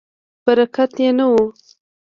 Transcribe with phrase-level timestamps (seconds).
[0.45, 1.33] برکت یې نه و.